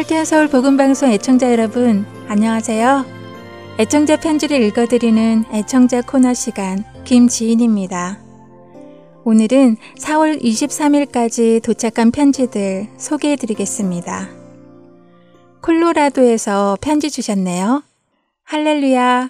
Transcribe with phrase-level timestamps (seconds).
[0.00, 3.04] 할테아 서울 복음방송 애청자 여러분, 안녕하세요.
[3.78, 8.18] 애청자 편지를 읽어드리는 애청자 코너 시간, 김지인입니다.
[9.24, 14.30] 오늘은 4월 23일까지 도착한 편지들 소개해드리겠습니다.
[15.60, 17.82] 콜로라도에서 편지 주셨네요.
[18.44, 19.28] 할렐루야.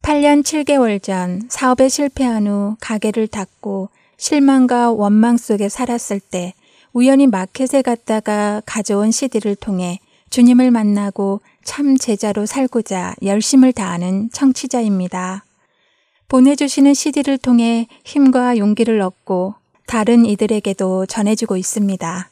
[0.00, 6.54] 8년 7개월 전 사업에 실패한 후 가게를 닫고 실망과 원망 속에 살았을 때
[6.92, 9.98] 우연히 마켓에 갔다가 가져온 CD를 통해
[10.30, 15.44] 주님을 만나고 참 제자로 살고자 열심을 다하는 청취자입니다.
[16.28, 19.54] 보내주시는 CD를 통해 힘과 용기를 얻고
[19.86, 22.30] 다른 이들에게도 전해주고 있습니다.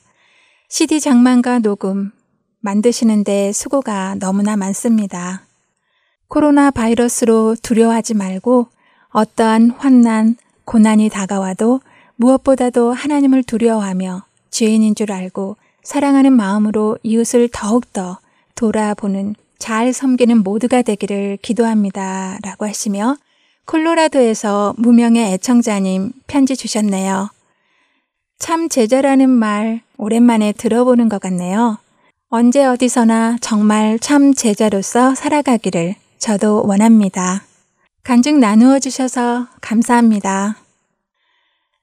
[0.69, 2.13] CD 장만과 녹음,
[2.61, 5.43] 만드시는데 수고가 너무나 많습니다.
[6.29, 8.69] 코로나 바이러스로 두려워하지 말고
[9.11, 11.81] 어떠한 환난, 고난이 다가와도
[12.17, 18.19] 무엇보다도 하나님을 두려워하며 죄인인 줄 알고 사랑하는 마음으로 이웃을 더욱더
[18.55, 22.39] 돌아보는 잘 섬기는 모두가 되기를 기도합니다.
[22.43, 23.17] 라고 하시며
[23.67, 27.31] 콜로라도에서 무명의 애청자님 편지 주셨네요.
[28.39, 31.79] 참 제자라는 말 오랜만에 들어보는 것 같네요.
[32.31, 37.43] 언제 어디서나 정말 참 제자로서 살아가기를 저도 원합니다.
[38.03, 40.57] 간증 나누어 주셔서 감사합니다.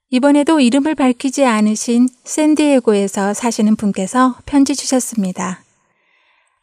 [0.10, 5.64] 이번에도 이름을 밝히지 않으신 샌디에고에서 사시는 분께서 편지 주셨습니다.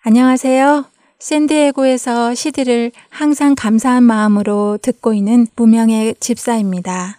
[0.03, 0.87] 안녕하세요.
[1.19, 7.19] 샌디에고에서 시디를 항상 감사한 마음으로 듣고 있는 무명의 집사입니다.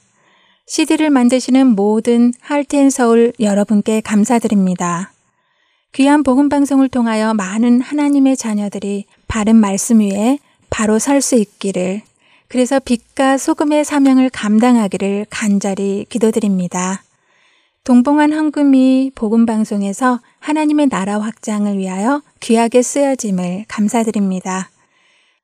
[0.65, 5.11] 시디를 만드시는 모든 할텐 서울 여러분께 감사드립니다.
[5.93, 10.39] 귀한 복음 방송을 통하여 많은 하나님의 자녀들이 바른 말씀 위에
[10.71, 12.01] 바로 설 수 있기를
[12.47, 17.03] 그래서 빛과 소금의 사명을 감당하기를 간절히 기도드립니다.
[17.83, 24.69] 동봉한 헌금이 복음방송에서 하나님의 나라 확장을 위하여 귀하게 쓰여짐을 감사드립니다.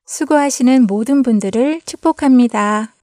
[0.06, 2.94] 수고하시는 모든 분들을 축복합니다.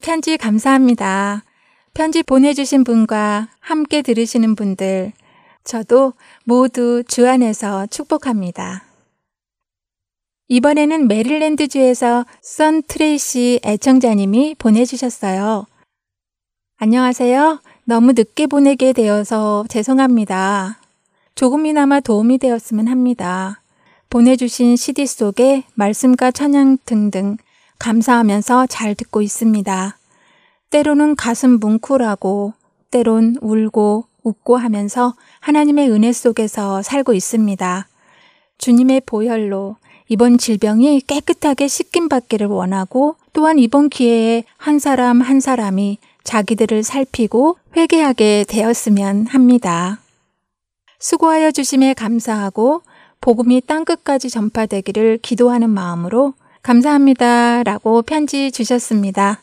[0.00, 1.42] 편지 감사합니다.
[1.92, 5.12] 편지 보내주신 분과 함께 들으시는 분들,
[5.64, 6.14] 저도
[6.44, 8.89] 모두 주 안에서 축복합니다.
[10.52, 15.64] 이번에는 메릴랜드주에서 선 트레이시 애청자님이 보내주셨어요.
[16.76, 17.60] 안녕하세요.
[17.84, 20.80] 너무 늦게 보내게 되어서 죄송합니다.
[21.36, 23.62] 조금이나마 도움이 되었으면 합니다.
[24.10, 27.36] 보내주신 CD 속에 말씀과 찬양 등등
[27.78, 29.96] 감사하면서 잘 듣고 있습니다.
[30.70, 32.54] 때로는 가슴 뭉클하고,
[32.90, 37.86] 때론 울고, 웃고 하면서 하나님의 은혜 속에서 살고 있습니다.
[38.58, 39.76] 주님의 보혈로
[40.10, 47.58] 이번 질병이 깨끗하게 씻김 받기를 원하고 또한 이번 기회에 한 사람 한 사람이 자기들을 살피고
[47.76, 50.00] 회개하게 되었으면 합니다.
[50.98, 52.82] 수고하여 주심에 감사하고
[53.20, 57.62] 복음이 땅끝까지 전파되기를 기도하는 마음으로 감사합니다.
[57.62, 59.40] 라고 편지 주셨습니다.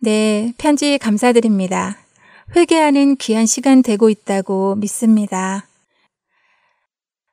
[0.00, 1.98] 네, 편지 감사드립니다.
[2.56, 5.66] 회개하는 귀한 시간 되고 있다고 믿습니다.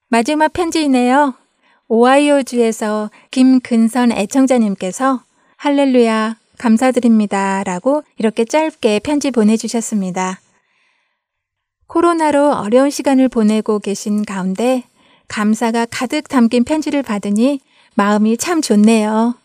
[0.10, 1.36] 마지막 편지이네요.
[1.88, 5.22] 오하이오주에서 김근선 애청자님께서
[5.58, 10.40] 할렐루야 감사드립니다 라고 이렇게 짧게 편지 보내주셨습니다.
[11.88, 14.84] 코로나로 어려운 시간을 보내고 계신 가운데
[15.28, 17.60] 감사가 가득 담긴 편지를 받으니
[17.94, 19.36] 마음이 참 좋네요.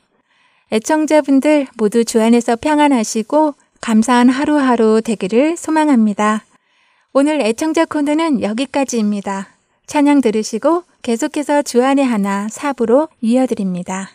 [0.72, 6.44] 애청자분들 모두 주 안에서 평안하시고 감사한 하루하루 되기를 소망합니다.
[7.12, 9.48] 오늘 애청자 코너는 여기까지입니다.
[9.86, 14.10] 찬양 들으시고 계속해서 주안의 하나 사부로 이어드립니다.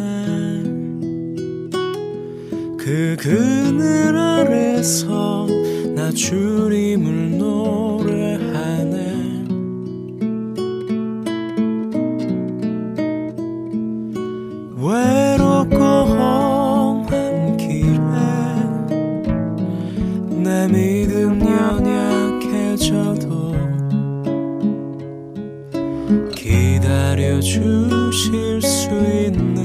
[2.78, 5.46] 그 그늘 아래서
[5.94, 7.91] 나 주님을 노
[27.42, 29.62] 주실 수 있는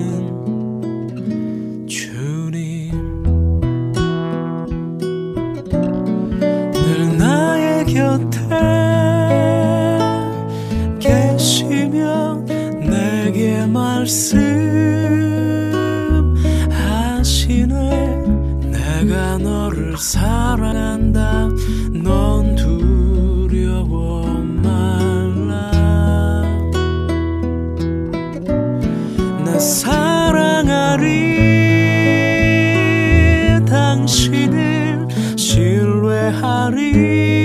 [14.07, 14.46] 말씀하시네
[29.59, 31.07] 사랑하리
[33.65, 37.36] 당신을 신뢰하리.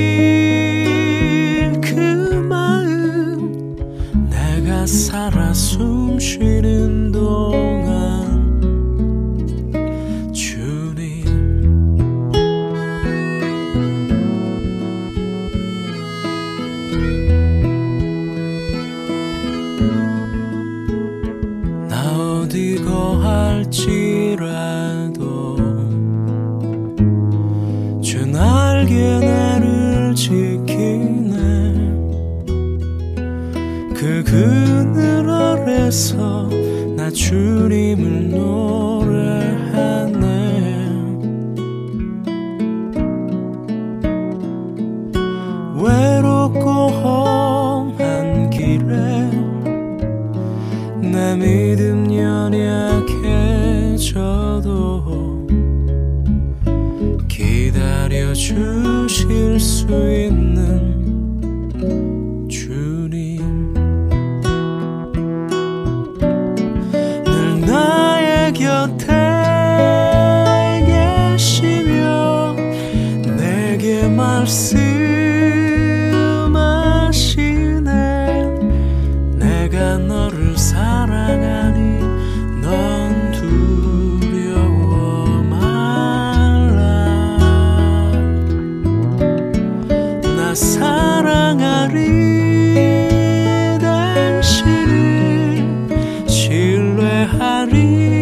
[97.71, 98.22] 신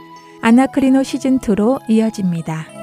[0.41, 2.80] 아나크리노 시즌2로 이어집니다.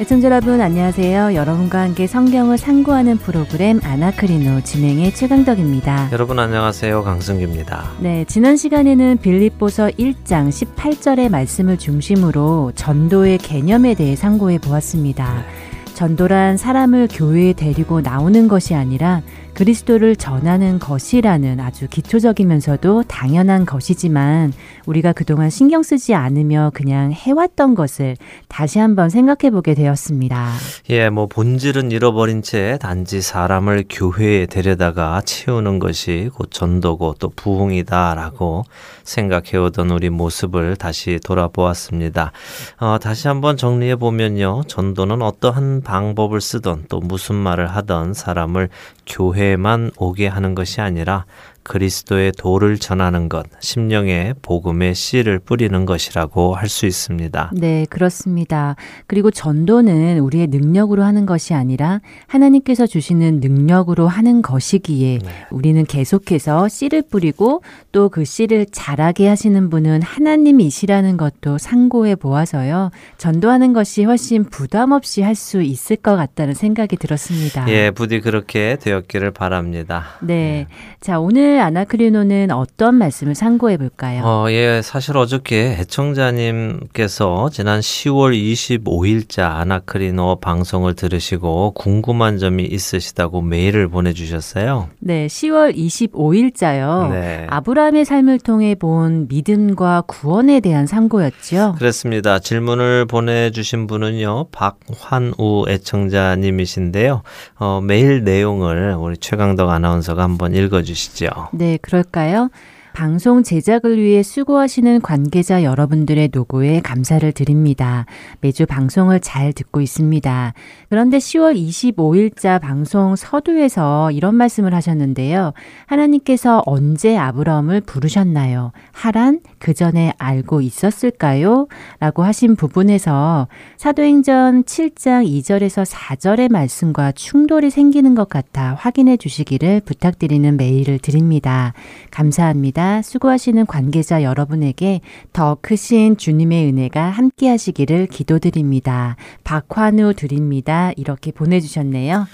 [0.00, 1.34] 애청자 여러분 안녕하세요.
[1.34, 6.08] 여러분과 함께 성경을 상고하는 프로그램 아나크리노 진행의 최강덕입니다.
[6.10, 7.04] 여러분 안녕하세요.
[7.04, 7.96] 강승규입니다.
[8.00, 15.44] 네, 지난 시간에는 빌립보서 1장 18절의 말씀을 중심으로 전도의 개념에 대해 상고해 보았습니다.
[15.92, 19.20] 전도란 사람을 교회에 데리고 나오는 것이 아니라
[19.60, 24.54] 그리스도를 전하는 것이라는 아주 기초적이면서도 당연한 것이지만
[24.86, 28.16] 우리가 그동안 신경 쓰지 않으며 그냥 해왔던 것을
[28.48, 30.48] 다시 한번 생각해 보게 되었습니다.
[30.88, 38.64] 예, 뭐 본질은 잃어버린 채 단지 사람을 교회에 데려다가 채우는 것이 곧 전도고 또 부흥이다라고
[39.04, 42.32] 생각해 오던 우리 모습을 다시 돌아보았습니다.
[42.78, 44.62] 어, 다시 한번 정리해 보면요.
[44.68, 48.70] 전도는 어떠한 방법을 쓰던 또 무슨 말을 하던 사람을
[49.10, 51.26] 교회에만 오게 하는 것이 아니라
[51.62, 57.50] 그리스도의 도를 전하는 것, 심령의 복음의 씨를 뿌리는 것이라고 할 수 있습니다.
[57.54, 58.76] 네, 그렇습니다.
[59.08, 65.30] 그리고 전도는 우리의 능력으로 하는 것이 아니라 하나님께서 주시는 능력으로 하는 것이기에 네.
[65.50, 67.62] 우리는 계속해서 씨를 뿌리고
[67.92, 72.90] 또 그 씨를 자라게 하시는 분은 하나님이시라는 것도 상고해 보아서요.
[73.18, 77.66] 전도하는 것이 훨씬 부담 없이 할 수 있을 것 같다는 생각이 들었습니다.
[77.68, 80.04] 예, 부디 그렇게 되었기를 바랍니다.
[80.20, 80.66] 네.
[81.00, 84.22] 자, 오늘 오늘 아나크리노는 어떤 말씀을 상고해 볼까요?
[84.24, 93.88] 어, 예, 사실 어저께 애청자님께서 지난 10월 25일자 아나크리노 방송을 들으시고 궁금한 점이 있으시다고 메일을
[93.88, 94.90] 보내주셨어요.
[95.00, 97.10] 네, 10월 25일자요.
[97.10, 97.48] 네.
[97.50, 101.74] 아브라함의 삶을 통해 본 믿음과 구원에 대한 상고였죠.
[101.78, 102.38] 그렇습니다.
[102.38, 107.22] 질문을 보내주신 분은요, 박환우 애청자님이신데요.
[107.58, 111.39] 어, 메일 내용을 우리 최강덕 아나운서가 한번 읽어주시죠.
[111.52, 112.50] 네, 그럴까요?
[112.92, 118.06] 방송 제작을 위해 수고하시는 관계자 여러분들의 노고에 감사를 드립니다.
[118.40, 120.54] 매주 방송을 잘 듣고 있습니다.
[120.88, 125.52] 그런데 10월 25일자 방송 서두에서 이런 말씀을 하셨는데요.
[125.86, 128.72] 하나님께서 언제 아브라함을 부르셨나요?
[128.92, 131.68] 하란 그 전에 알고 있었을까요?
[132.00, 140.56] 라고 하신 부분에서 사도행전 7장 2절에서 4절의 말씀과 충돌이 생기는 것 같아 확인해 주시기를 부탁드리는
[140.56, 141.72] 메일을 드립니다.
[142.10, 142.79] 감사합니다.
[143.02, 145.00] 수고하시는 관계자 여러분에게
[145.32, 149.16] 더 크신 주님의 은혜가 함께 하시기를 기도드립니다.
[149.44, 150.92] 박환우 드립니다.
[150.96, 152.26] 이렇게 보내주셨네요.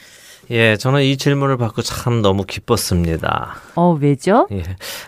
[0.51, 3.57] 예, 저는 이 질문을 받고 참 너무 기뻤습니다.
[3.75, 4.47] 어, 왜죠?
[4.53, 4.63] 예,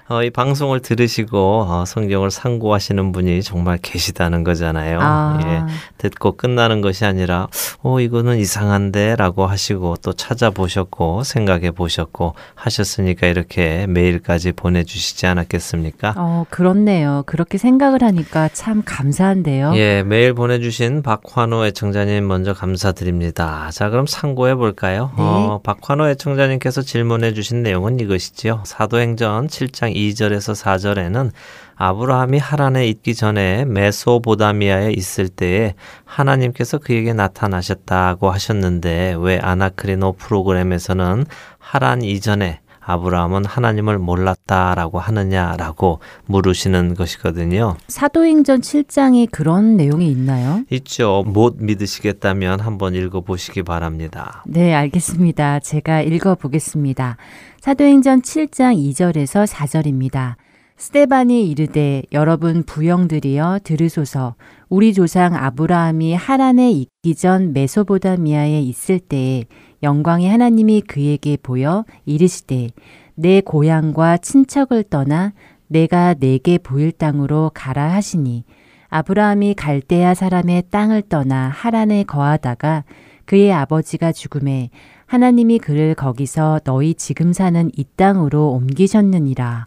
[0.08, 4.98] 어, 이 방송을 들으시고 어, 성경을 상고하시는 분이 정말 계시다는 거잖아요.
[5.00, 5.38] 아.
[5.44, 5.62] 예,
[5.98, 7.46] 듣고 끝나는 것이 아니라,
[7.82, 16.14] 어, 이거는 이상한데 라고 하시고 또 찾아보셨고 생각해 보셨고 하셨으니까 이렇게 메일까지 보내주시지 않았겠습니까?
[16.16, 17.22] 어, 그렇네요.
[17.26, 19.72] 그렇게 생각을 하니까 참 감사한데요.
[19.76, 23.70] 예, 메일 보내주신 박환호 애청자님 먼저 감사드립니다.
[23.72, 25.12] 자, 그럼 상고해 볼까요?
[25.16, 25.27] 네.
[25.28, 28.62] 어, 박환호 애청자님께서 질문해 주신 내용은 이것이지요.
[28.64, 31.30] 사도행전 7장 2절에서 4절에는
[31.76, 41.24] 아브라함이 하란에 있기 전에 메소보다미아에 있을 때에 하나님께서 그에게 나타나셨다고 하셨는데 왜 아나크리노 프로그램에서는
[41.58, 47.76] 하란 이전에 아브라함은 하나님을 몰랐다라고 하느냐라고 물으시는 것이거든요.
[47.88, 50.62] 사도행전 7장에 그런 내용이 있나요?
[50.70, 51.22] 있죠.
[51.26, 54.42] 못 믿으시겠다면 한번 읽어 보시기 바랍니다.
[54.46, 55.60] 네, 알겠습니다.
[55.60, 57.18] 제가 읽어 보겠습니다.
[57.60, 60.36] 사도행전 7장 2절에서 4절입니다.
[60.78, 64.34] 스테반이 이르되 여러분 부영들이여 들으소서
[64.68, 69.44] 우리 조상 아브라함이 하란에 있기 전 메소보다미아에 있을 때에
[69.82, 72.68] 영광의 하나님이 그에게 보여 이르시되
[73.14, 75.32] 내 고향과 친척을 떠나
[75.68, 78.44] 내가 내게 보일 땅으로 가라 하시니
[78.90, 82.84] 아브라함이 갈대아 사람의 땅을 떠나 하란에 거하다가
[83.24, 84.70] 그의 아버지가 죽음에
[85.06, 89.66] 하나님이 그를 거기서 너희 지금 사는 이 땅으로 옮기셨느니라.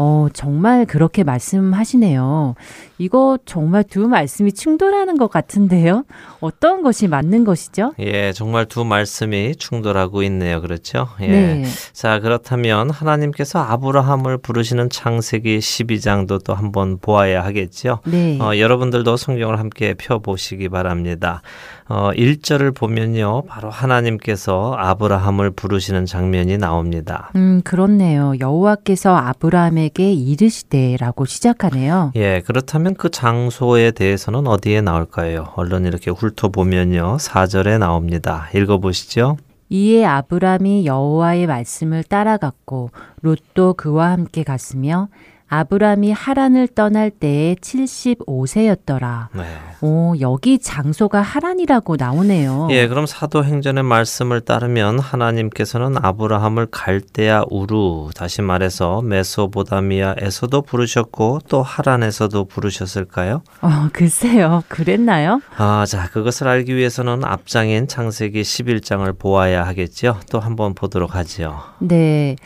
[0.00, 2.54] 어, 정말 그렇게 말씀하시네요.
[2.98, 6.04] 이거 정말 두 말씀이 충돌하는 것 같은데요?
[6.40, 7.94] 어떤 것이 맞는 것이죠?
[7.98, 10.60] 예, 정말 두 말씀이 충돌하고 있네요.
[10.60, 11.08] 그렇죠?
[11.20, 11.26] 예.
[11.26, 11.64] 네.
[11.92, 17.98] 자, 그렇다면 하나님께서 아브라함을 부르시는 창세기 12장도 또 한번 보아야 하겠죠?
[18.04, 18.38] 네.
[18.40, 21.42] 어, 여러분들도 성경을 함께 펴 보시기 바랍니다.
[21.88, 23.44] 어, 1절을 보면요.
[23.48, 27.30] 바로 하나님께서 아브라함을 부르시는 장면이 나옵니다.
[27.36, 28.34] 음, 그렇네요.
[28.38, 32.12] 여호와께서 아브라함에게 이르시되라고 시작하네요.
[32.16, 35.52] 예, 그렇다면 그 장소에 대해서는 어디에 나올까요?
[35.56, 37.16] 얼른 이렇게 훑어보면요.
[37.18, 38.48] 4절에 나옵니다.
[38.54, 39.38] 읽어보시죠.
[39.70, 42.90] 이에 아브람이 여호와의 말씀을 따라갔고
[43.20, 45.08] 롯도 그와 함께 갔으며
[45.48, 49.28] 아브람이 하란을 떠날 때에 75세였더라.
[49.32, 49.44] 네.
[49.80, 52.68] 오, 여기 장소가 하란이라고 나오네요.
[52.70, 62.44] 예, 그럼 사도행전의 말씀을 따르면 하나님께서는 아브라함을 갈대아 우루, 다시 말해서 메소보다미아에서도 부르셨고 또 하란에서도
[62.46, 63.42] 부르셨을까요?
[63.62, 64.62] 어, 글쎄요.
[64.68, 65.40] 그랬나요?
[65.56, 70.20] 아, 자, 그것을 알기 위해서는 앞장인 창세기 11장을 보아야 하겠죠.
[70.30, 71.60] 또 한번 보도록 하지요.
[71.78, 72.36] 네.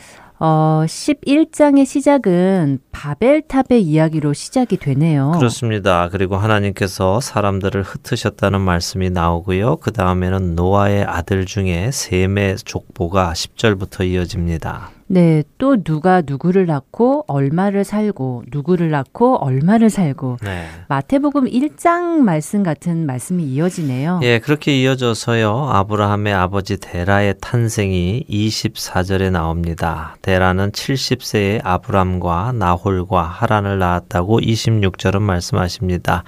[0.45, 5.31] 어, 11장의 시작은 바벨탑의 이야기로 시작이 되네요.
[5.37, 6.09] 그렇습니다.
[6.09, 9.77] 그리고 하나님께서 사람들을 흩으셨다는 말씀이 나오고요.
[9.77, 14.91] 그 다음에는 노아의 아들 중에 셈의 족보가 10절부터 이어집니다.
[15.07, 20.67] 네, 또 누가 누구를 낳고 얼마를 살고 누구를 낳고 얼마를 살고 네.
[20.87, 24.21] 마태복음 1장 말씀 같은 말씀이 이어지네요.
[24.23, 25.69] 예, 그렇게 이어져서요.
[25.71, 30.15] 아브라함의 아버지 데라의 탄생이 24절에 나옵니다.
[30.21, 36.23] 데라는 70세에 아브람과 나홀과 하란을 낳았다고 26절은 말씀하십니다.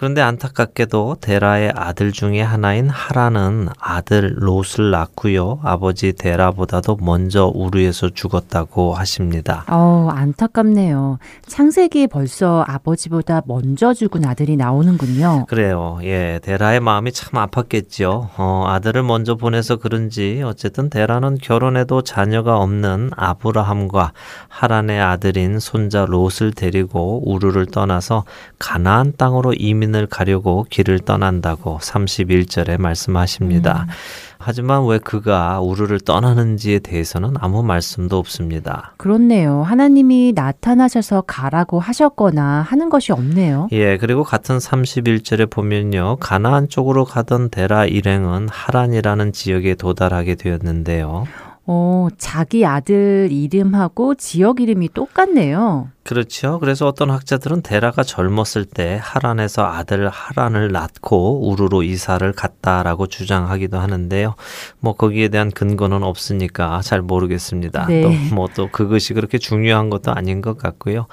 [0.00, 5.60] 그런데 안타깝게도 데라의 아들 중에 하나인 하라는 아들 롯을 낳고요.
[5.62, 9.66] 아버지 데라보다도 먼저 우르에서 죽었다고 하십니다.
[9.68, 11.18] 어, 안타깝네요.
[11.46, 15.44] 창세기에 벌써 아버지보다 먼저 죽은 아들이 나오는군요.
[15.46, 15.98] 그래요.
[16.02, 18.30] 예, 데라의 마음이 참 아팠겠죠.
[18.38, 24.14] 어, 아들을 먼저 보내서 그런지 어쨌든 데라는 결혼해도 자녀가 없는 아브라함과
[24.48, 28.24] 하란의 아들인 손자 롯을 데리고 우르를 떠나서
[28.58, 33.86] 가나안 땅으로 이민 을 가려고 길을 떠난다고 31절에 말씀하십니다.
[33.88, 33.92] 음.
[34.38, 38.94] 하지만 왜 그가 우르를 떠나는지에 대해서는 아무 말씀도 없습니다.
[38.96, 39.62] 그렇네요.
[39.62, 43.68] 하나님이 나타나셔서 가라고 하셨거나 하는 것이 없네요.
[43.72, 46.16] 예, 그리고 같은 31절에 보면요.
[46.20, 51.26] 가나안 쪽으로 가던 데라 일행은 하란이라는 지역에 도달하게 되었는데요.
[51.66, 55.88] 어, 자기 아들 이름하고 지역 이름이 똑같네요.
[56.02, 56.58] 그렇죠.
[56.58, 64.34] 그래서 어떤 학자들은 데라가 젊었을 때 하란에서 아들 하란을 낳고 우르로 이사를 갔다라고 주장하기도 하는데요.
[64.80, 67.86] 뭐 거기에 대한 근거는 없으니까 잘 모르겠습니다.
[67.86, 68.02] 네.
[68.30, 71.06] 또뭐 또 그것이 그렇게 중요한 것도 아닌 것 같고요.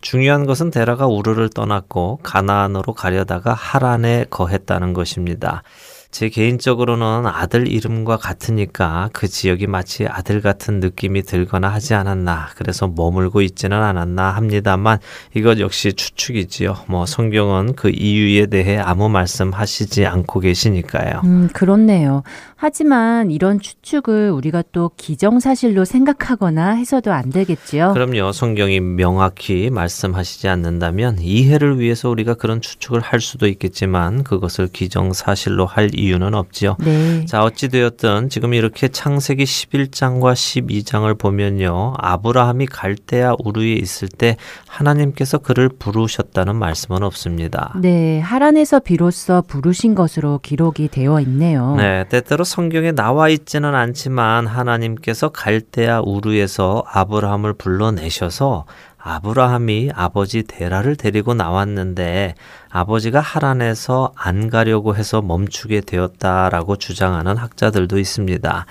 [0.00, 5.64] 중요한 것은 데라가 우르를 떠났고 가나안으로 가려다가 하란에 거했다는 것입니다.
[6.14, 12.50] 제 개인적으로는 아들 이름과 같으니까 그 지역이 마치 아들 같은 느낌이 들거나 하지 않았나.
[12.54, 15.00] 그래서 머물고 있지는 않았나 합니다만
[15.34, 16.84] 이것 역시 추측이지요.
[16.86, 21.22] 뭐 성경은 그 이유에 대해 아무 말씀 하시지 않고 계시니까요.
[21.24, 22.22] 음, 그렇네요.
[22.56, 27.92] 하지만 이런 추측을 우리가 또 기정사실로 생각하거나 해서도 안 되겠지요.
[27.94, 28.32] 그럼요.
[28.32, 35.90] 성경이 명확히 말씀하시지 않는다면 이해를 위해서 우리가 그런 추측을 할 수도 있겠지만 그것을 기정사실로 할
[35.94, 36.76] 이유는 없지요.
[36.80, 37.24] 네.
[37.26, 41.94] 자, 어찌되었든 지금 이렇게 창세기 11장과 12장을 보면요.
[41.98, 44.36] 아브라함이 갈대아 우르에 있을 때
[44.68, 47.74] 하나님께서 그를 부르셨다는 말씀은 없습니다.
[47.80, 48.20] 네.
[48.20, 51.74] 하란에서 비로소 부르신 것으로 기록이 되어 있네요.
[51.76, 52.04] 네.
[52.08, 58.66] 때때로 성경에 나와 있지는 않지만 하나님께서 갈대아 우르에서 아브라함을 불러내셔서
[58.98, 62.34] 아브라함이 아버지 데라를 데리고 나왔는데
[62.70, 68.66] 아버지가 하란에서 안 가려고 해서 멈추게 되었다라고 주장하는 학자들도 있습니다.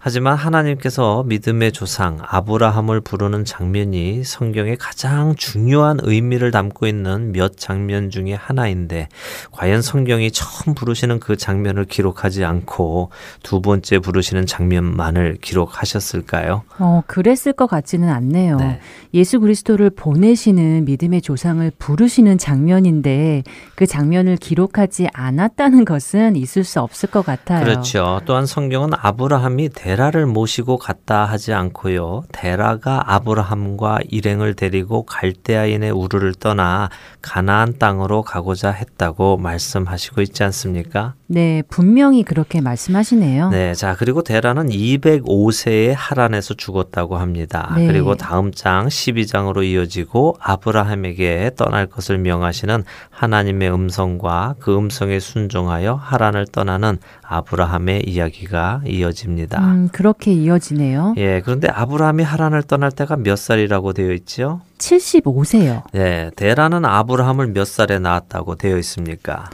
[0.00, 8.08] 하지만 하나님께서 믿음의 조상 아브라함을 부르는 장면이 성경에 가장 중요한 의미를 담고 있는 몇 장면
[8.08, 9.08] 중에 하나인데
[9.50, 13.10] 과연 성경이 처음 부르시는 그 장면을 기록하지 않고
[13.42, 16.62] 두 번째 부르시는 장면만을 기록하셨을까요?
[16.78, 18.56] 어, 그랬을 것 같지는 않네요.
[18.58, 18.80] 네.
[19.14, 23.42] 예수 그리스도를 보내시는 믿음의 조상을 부르시는 장면인데
[23.74, 27.64] 그 장면을 기록하지 않았다는 것은 있을 수 없을 것 같아요.
[27.64, 28.20] 그렇죠.
[28.26, 32.24] 또한 성경은 아브라함이 데라를 모시고 갔다 하지 않고요.
[32.30, 36.90] 데라가 아브라함과 일행을 데리고 갈대아인의 우르를 떠나
[37.22, 41.14] 가나안 땅으로 가고자 했다고 말씀하시고 있지 않습니까?
[41.30, 43.50] 네, 분명히 그렇게 말씀하시네요.
[43.50, 47.70] 네, 자 그리고 데라는 205세에 하란에서 죽었다고 합니다.
[47.76, 47.86] 네.
[47.86, 56.46] 그리고 다음 장 12장으로 이어지고 아브라함에게 떠날 것을 명하시는 하나님의 음성과 그 음성에 순종하여 하란을
[56.46, 59.62] 떠나는 아브라함의 이야기가 이어집니다.
[59.62, 61.14] 음, 그렇게 이어지네요.
[61.18, 64.62] 예, 그런데 아브라함이 하란을 떠날 때가 몇 살이라고 되어 있죠?
[64.78, 65.82] 75세요.
[65.92, 69.50] 네, 데라는 아브라함을 몇 살에 낳았다고 되어 있습니까?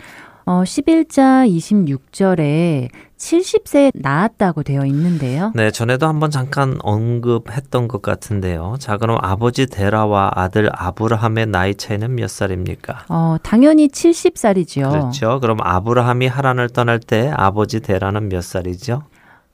[0.47, 5.53] 어, 11자 26절에 70세 낳았다고 되어 있는데요.
[5.55, 8.77] 네, 전에도 한번 잠깐 언급했던 것 같은데요.
[8.79, 13.07] 자, 그럼 아버지 데라와 아들 아브라함의 나이 차이는 몇 살입니까?
[13.09, 14.91] 어, 당연히 70살이죠.
[14.91, 15.41] 그렇죠.
[15.41, 19.03] 그럼 아브라함이 하란을 떠날 때 아버지 데라는 몇 살이죠?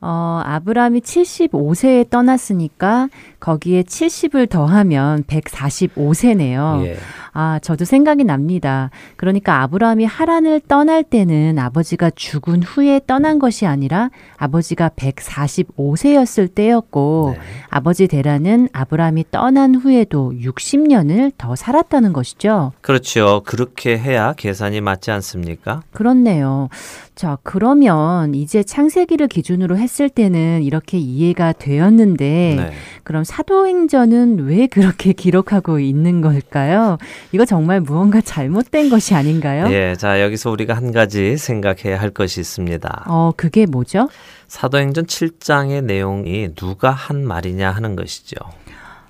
[0.00, 3.08] 어, 아브라함이 75세에 떠났으니까
[3.40, 6.84] 거기에 70을 더하면 145세네요.
[6.84, 6.96] 예.
[7.32, 8.90] 아, 저도 생각이 납니다.
[9.16, 17.40] 그러니까 아브라함이 하란을 떠날 때는 아버지가 죽은 후에 떠난 것이 아니라 아버지가 145세였을 때였고 네.
[17.68, 22.72] 아버지 데라는 아브라함이 떠난 후에도 60년을 더 살았다는 것이죠.
[22.80, 23.42] 그렇죠.
[23.44, 25.82] 그렇게 해야 계산이 맞지 않습니까?
[25.92, 26.68] 그렇네요.
[27.14, 32.72] 자, 그러면 이제 창세기를 기준으로 했을 때는 이렇게 이해가 되었는데 네.
[33.04, 36.98] 그럼 사도행전은 왜 그렇게 기록하고 있는 걸까요?
[37.30, 39.72] 이거 정말 무언가 잘못된 것이 아닌가요?
[39.72, 43.04] 예, 자, 여기서 우리가 한 가지 생각해야 할 것이 있습니다.
[43.06, 44.08] 어, 그게 뭐죠?
[44.48, 48.34] 사도행전 7장의 내용이 누가 한 말이냐 하는 것이죠.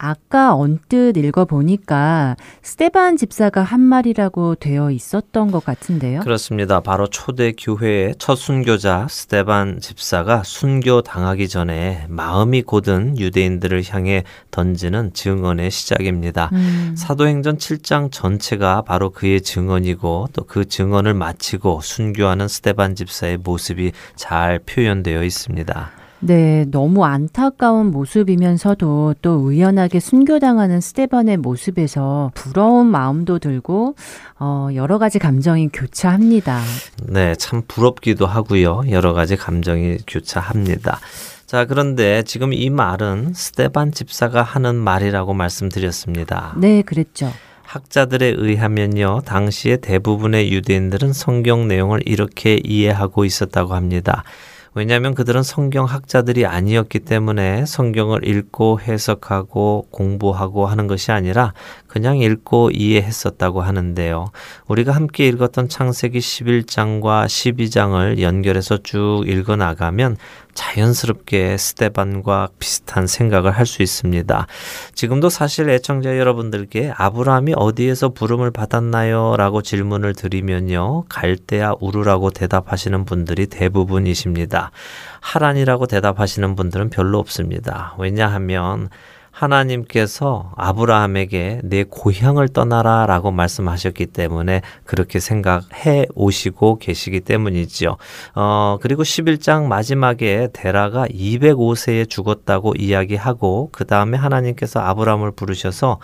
[0.02, 6.20] 아까 언뜻 읽어보니까 스테반 집사가 한 말이라고 되어 있었던 것 같은데요.
[6.20, 6.80] 그렇습니다.
[6.80, 15.12] 바로 초대 교회의 첫 순교자 스테반 집사가 순교 당하기 전에 마음이 고든 유대인들을 향해 던지는
[15.14, 16.50] 증언의 시작입니다.
[16.52, 16.94] 음.
[16.96, 24.58] 사도행전 7장 전체가 바로 그의 증언이고 또 그 증언을 마치고 순교하는 스테반 집사의 모습이 잘
[24.58, 25.99] 표현되어 있습니다.
[26.20, 33.94] 네, 너무 안타까운 모습이면서도 또 의연하게 순교당하는 스테반의 모습에서 부러운 마음도 들고
[34.38, 36.60] 어, 여러 가지 감정이 교차합니다.
[37.08, 38.82] 네, 참 부럽기도 하고요.
[38.90, 41.00] 여러 가지 감정이 교차합니다.
[41.46, 46.54] 자, 그런데 지금 이 말은 스테반 집사가 하는 말이라고 말씀드렸습니다.
[46.58, 47.32] 네, 그랬죠.
[47.62, 54.24] 학자들에 의하면요, 당시의 대부분의 유대인들은 성경 내용을 이렇게 이해하고 있었다고 합니다.
[54.72, 61.54] 왜냐하면 그들은 성경 학자들이 아니었기 때문에 성경을 읽고 해석하고 공부하고 하는 것이 아니라
[61.88, 64.30] 그냥 읽고 이해했었다고 하는데요.
[64.68, 70.16] 우리가 함께 읽었던 창세기 11장과 12장을 연결해서 쭉 읽어 나가면
[70.54, 74.46] 자연스럽게 스테반과 비슷한 생각을 할 수 있습니다.
[74.94, 79.36] 지금도 사실 애청자 여러분들께 아브라함이 어디에서 부름을 받았나요?
[79.36, 81.04] 라고 질문을 드리면요.
[81.08, 84.72] 갈대아 우르라고 대답하시는 분들이 대부분이십니다.
[85.20, 87.94] 하란이라고 대답하시는 분들은 별로 없습니다.
[87.98, 88.88] 왜냐하면
[89.30, 97.96] 하나님께서 아브라함에게 내 고향을 떠나라 라고 말씀하셨기 때문에 그렇게 생각해 오시고 계시기 때문이지요.
[98.34, 105.98] 어, 그리고 11장 마지막에 데라가 205세에 죽었다고 이야기하고 그 다음에 하나님께서 아브라함을 부르셔서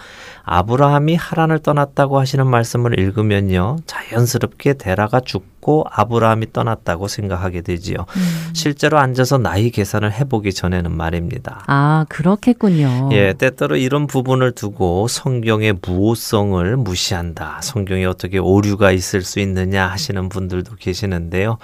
[0.44, 3.76] 아브라함이 하란을 떠났다고 하시는 말씀을 읽으면요.
[3.86, 7.96] 자연스럽게 데라가 죽고 않고 아브라함이 떠났다고 생각하게 되지요.
[7.98, 8.50] 음.
[8.54, 11.64] 실제로 앉아서 나이 계산을 해보기 전에는 말입니다.
[11.66, 13.10] 아, 그렇겠군요.
[13.12, 17.60] 예, 때때로 이런 부분을 두고 성경의 무호성을 무시한다.
[17.62, 21.58] 성경에 어떻게 오류가 있을 수 있느냐 하시는 분들도 계시는데요.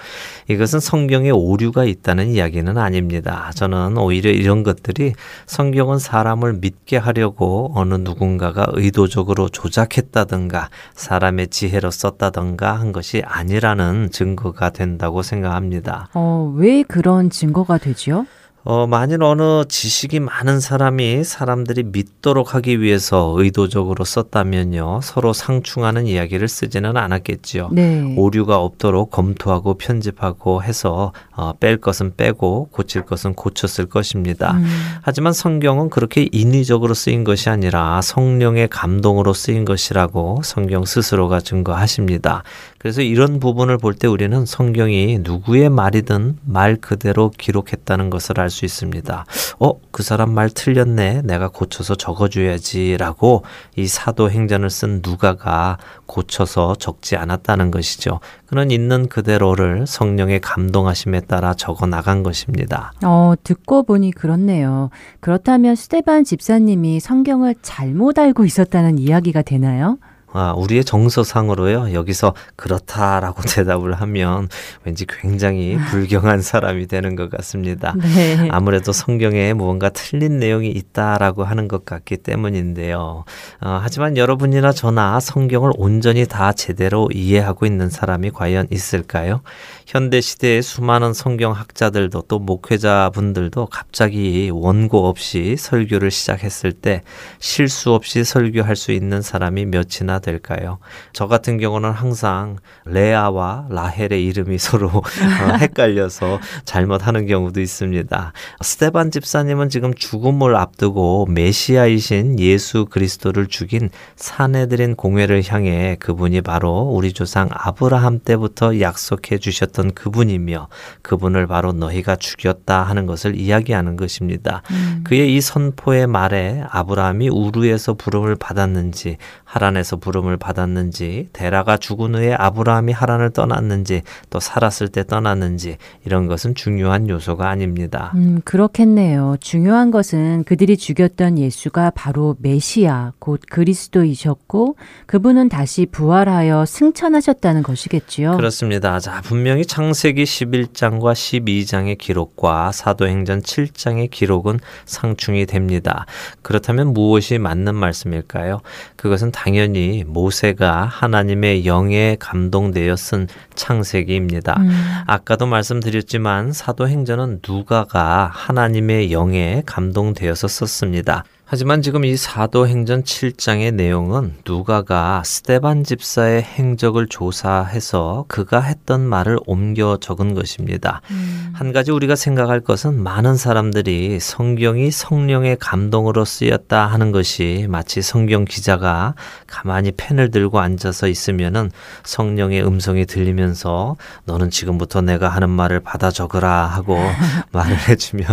[0.49, 3.51] 이것은 성경에 오류가 있다는 이야기는 아닙니다.
[3.55, 5.13] 저는 오히려 이런 것들이
[5.45, 14.09] 성경은 사람을 믿게 하려고 어느 누군가가 의도적으로 조작했다든가 사람의 지혜로 썼다든가 한 것이 아니라는 있는
[14.09, 16.09] 증거가 된다고 생각합니다.
[16.13, 18.25] 어, 왜 그런 증거가 되지요?
[18.65, 26.47] 어, 만일 어느 지식이 많은 사람이 사람들이 믿도록 하기 위해서 의도적으로 썼다면요, 서로 상충하는 이야기를
[26.47, 27.71] 쓰지는 않았겠지요.
[27.73, 28.15] 네.
[28.17, 34.53] 오류가 없도록 검토하고 편집하고 해서 어, 뺄 것은 빼고 고칠 것은 고쳤을 것입니다.
[34.53, 34.65] 음.
[35.01, 42.43] 하지만 성경은 그렇게 인위적으로 쓰인 것이 아니라 성령의 감동으로 쓰인 것이라고 성경 스스로가 증거하십니다.
[42.83, 48.65] 그래서 이런 부분을 볼 때 우리는 성경이 누구의 말이든 말 그대로 기록했다는 것을 알 수
[48.65, 49.25] 있습니다.
[49.59, 51.21] 어, 그 사람 말 틀렸네.
[51.23, 52.97] 내가 고쳐서 적어줘야지.
[52.97, 53.43] 라고
[53.77, 58.19] 이 사도행전을 쓴 누가가 고쳐서 적지 않았다는 것이죠.
[58.47, 62.91] 그는 있는 그대로를 성령의 감동하심에 따라 적어 나간 것입니다.
[63.05, 64.89] 어, 듣고 보니 그렇네요.
[65.21, 69.97] 그렇다면 스테반 집사님이 성경을 잘못 알고 있었다는 이야기가 되나요?
[70.33, 74.49] 아, 우리의 정서상으로요, 여기서 그렇다라고 대답을 하면
[74.83, 77.93] 왠지 굉장히 불경한 사람이 되는 것 같습니다.
[77.95, 78.49] 네.
[78.51, 83.25] 아무래도 성경에 무언가 틀린 내용이 있다라고 하는 것 같기 때문인데요.
[83.61, 89.41] 어, 하지만 여러분이나 저나 성경을 온전히 다 제대로 이해하고 있는 사람이 과연 있을까요?
[89.85, 97.03] 현대 시대의 수많은 성경 학자들도 또 목회자분들도 갑자기 원고 없이 설교를 시작했을 때
[97.39, 100.79] 실수 없이 설교할 수 있는 사람이 몇이나 될까요?
[101.13, 108.33] 저 같은 경우는 항상 레아와 라헬의 이름이 서로 어, 헷갈려서 잘못하는 경우도 있습니다.
[108.61, 117.13] 스테반 집사님은 지금 죽음을 앞두고 메시아이신 예수 그리스도를 죽인 사내들인 공회를 향해 그분이 바로 우리
[117.13, 120.69] 조상 아브라함 때부터 약속해 주셨던 그분이며
[121.01, 124.63] 그분을 바로 너희가 죽였다 하는 것을 이야기하는 것입니다.
[124.71, 125.03] 음.
[125.03, 132.33] 그의 이 선포의 말에 아브라함이 우르에서 부름을 받았는지 하란에서 부름 을 받았는지 데라가 죽은 후에
[132.33, 138.11] 아브라함이 하란을 떠났는지 또 살았을 때 떠났는지 이런 것은 중요한 요소가 아닙니다.
[138.15, 139.37] 음, 그렇겠네요.
[139.39, 144.75] 중요한 것은 그들이 죽였던 예수가 바로 메시아 곧 그리스도이셨고
[145.07, 148.37] 그분은 다시 부활하여 승천하셨다는 것이겠지요.
[148.37, 148.99] 그렇습니다.
[148.99, 156.05] 자, 분명히 창세기 11장과 12장의 기록과 사도행전 7장의 기록은 상충이 됩니다.
[156.41, 158.61] 그렇다면 무엇이 맞는 말씀일까요?
[158.95, 164.55] 그것은 당연히 모세가 하나님의 영에 감동되어 쓴 창세기입니다.
[164.59, 164.71] 음.
[165.07, 171.23] 아까도 말씀드렸지만 사도행전은 누가가 하나님의 영에 감동되어서 썼습니다.
[171.45, 179.97] 하지만 지금 이 사도행전 7장의 내용은 누가가 스테반 집사의 행적을 조사해서 그가 했던 말을 옮겨
[179.99, 181.01] 적은 것입니다.
[181.11, 181.51] 음.
[181.53, 188.45] 한 가지 우리가 생각할 것은 많은 사람들이 성경이 성령의 감동으로 쓰였다 하는 것이 마치 성경
[188.45, 189.13] 기자가
[189.45, 191.71] 가만히 펜을 들고 앉아서 있으면은
[192.03, 196.97] 성령의 음성이 들리면서 너는 지금부터 내가 하는 말을 받아 적으라 하고
[197.51, 198.25] 말을 해주며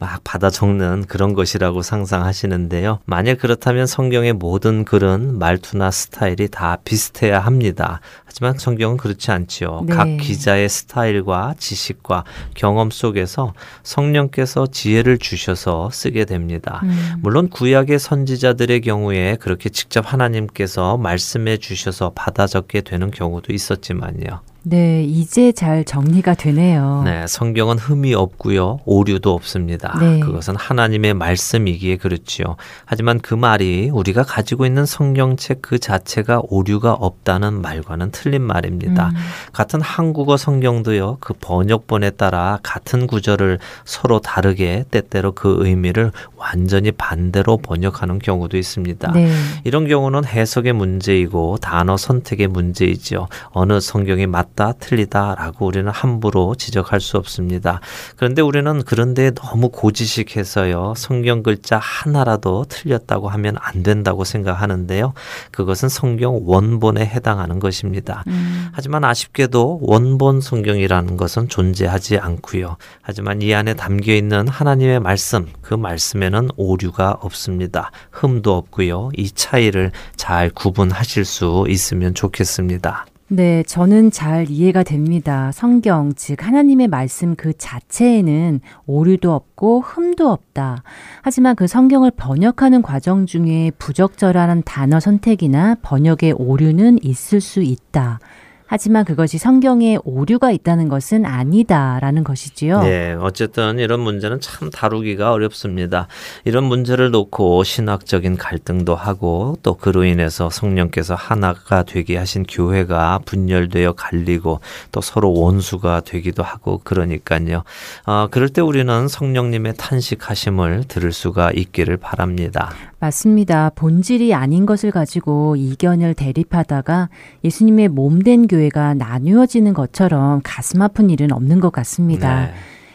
[0.00, 2.98] 막 받아 적는 그런 것이라고 상상하시는 있는데요.
[3.04, 8.00] 만약 그렇다면 성경의 모든 글은 말투나 스타일이 다 비슷해야 합니다.
[8.24, 9.84] 하지만 성경은 그렇지 않지요.
[9.86, 9.94] 네.
[9.94, 16.80] 각 기자의 스타일과 지식과 경험 속에서 성령께서 지혜를 주셔서 쓰게 됩니다.
[16.82, 17.14] 음.
[17.20, 24.40] 물론 구약의 선지자들의 경우에 그렇게 직접 하나님께서 말씀해 주셔서 받아 적게 되는 경우도 있었지만요.
[24.68, 27.02] 네, 이제 잘 정리가 되네요.
[27.04, 28.80] 네, 성경은 흠이 없고요.
[28.84, 29.96] 오류도 없습니다.
[30.00, 30.18] 네.
[30.18, 32.56] 그것은 하나님의 말씀이기에 그렇지요.
[32.84, 39.10] 하지만 그 말이 우리가 가지고 있는 성경책 그 자체가 오류가 없다는 말과는 틀린 말입니다.
[39.10, 39.14] 음.
[39.52, 41.18] 같은 한국어 성경도요.
[41.20, 49.12] 그 번역본에 따라 같은 구절을 서로 다르게 때때로 그 의미를 완전히 반대로 번역하는 경우도 있습니다.
[49.12, 49.30] 네.
[49.62, 53.28] 이런 경우는 해석의 문제이고 단어 선택의 문제이지요.
[53.52, 57.80] 어느 성경이 맞 맞다 틀리다라고 우리는 함부로 지적할 수 없습니다.
[58.16, 60.94] 그런데 우리는 그런데 너무 고지식해서요.
[60.96, 65.12] 성경 글자 하나라도 틀렸다고 하면 안 된다고 생각하는데요.
[65.52, 68.24] 그것은 성경 원본에 해당하는 것입니다.
[68.26, 68.68] 음.
[68.72, 72.78] 하지만 아쉽게도 원본 성경이라는 것은 존재하지 않고요.
[73.02, 77.90] 하지만 이 안에 담겨 있는 하나님의 말씀, 그 말씀에는 오류가 없습니다.
[78.10, 79.10] 흠도 없고요.
[79.16, 83.06] 이 차이를 잘 구분하실 수 있으면 좋겠습니다.
[83.28, 85.50] 네, 저는 잘 이해가 됩니다.
[85.52, 90.84] 성경, 즉, 하나님의 말씀 그 자체에는 오류도 없고 흠도 없다.
[91.22, 98.20] 하지만 그 성경을 번역하는 과정 중에 부적절한 단어 선택이나 번역의 오류는 있을 수 있다.
[98.66, 102.82] 하지만 그것이 성경에 오류가 있다는 것은 아니다라는 것이지요.
[102.82, 106.08] 네, 어쨌든 이런 문제는 참 다루기가 어렵습니다.
[106.44, 113.92] 이런 문제를 놓고 신학적인 갈등도 하고 또 그로 인해서 성령께서 하나가 되게 하신 교회가 분열되어
[113.92, 114.60] 갈리고
[114.92, 117.62] 또 서로 원수가 되기도 하고 그러니까요.
[118.06, 122.72] 어, 그럴 때 우리는 성령님의 탄식하심을 들을 수가 있기를 바랍니다.
[122.98, 123.70] 맞습니다.
[123.74, 127.10] 본질이 아닌 것을 가지고 이견을 대립하다가
[127.44, 132.46] 예수님의 몸된 교회가 나누어지는 것처럼 가슴 아픈 일은 없는 것 같습니다.
[132.46, 132.52] 네.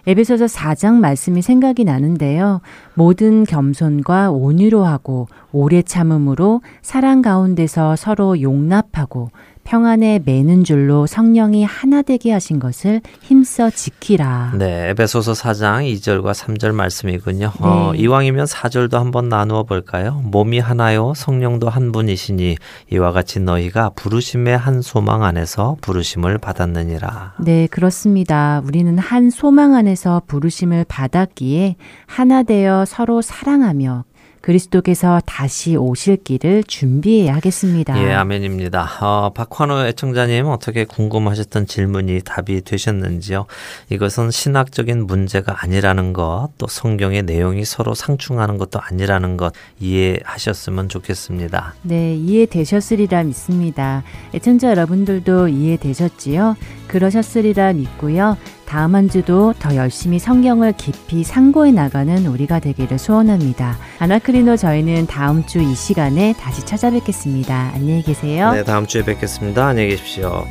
[0.07, 2.61] 에베소서 4장 말씀이 생각이 나는데요.
[2.95, 9.29] 모든 겸손과 온유로 하고 오래 참음으로 사랑 가운데서 서로 용납하고
[9.63, 14.53] 평안에 매는 줄로 성령이 하나 되게 하신 것을 힘써 지키라.
[14.57, 17.51] 네, 에베소서 4장 2절과 3절 말씀이군요.
[17.59, 17.67] 네.
[17.67, 20.21] 어, 이왕이면 4절도 한번 나누어 볼까요?
[20.25, 22.57] 몸이 하나요, 성령도 한 분이시니
[22.91, 27.35] 이와 같이 너희가 부르심의 한 소망 안에서 부르심을 받았느니라.
[27.39, 28.61] 네, 그렇습니다.
[28.65, 31.75] 우리는 한 소망 안에서 부르심을 받았기에
[32.07, 34.03] 하나 되어 서로 사랑하며
[34.41, 38.01] 그리스도께서 다시 오실 길을 준비해야 하겠습니다.
[38.03, 38.89] 예, 아멘입니다.
[39.01, 43.45] 어, 박환호 애청자님 어떻게 궁금하셨던 질문이 답이 되셨는지요?
[43.89, 51.75] 이것은 신학적인 문제가 아니라는 것, 또 성경의 내용이 서로 상충하는 것도 아니라는 것 이해하셨으면 좋겠습니다.
[51.83, 54.03] 네, 이해되셨으리라 믿습니다.
[54.33, 56.55] 애청자 여러분들도 이해되셨지요?
[56.91, 58.37] 그러셨으리라 믿고요.
[58.65, 63.77] 다음 한 주도 더 열심히 성경을 깊이 상고해 나가는 우리가 되기를 소원합니다.
[63.99, 67.71] 아나크리노 저희는 다음 주 이 시간에 다시 찾아뵙겠습니다.
[67.75, 68.51] 안녕히 계세요.
[68.53, 69.67] 네, 다음 주에 뵙겠습니다.
[69.67, 70.45] 안녕히 계십시오.